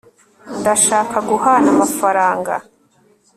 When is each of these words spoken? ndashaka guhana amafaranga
ndashaka 0.59 1.17
guhana 1.29 1.67
amafaranga 1.75 2.53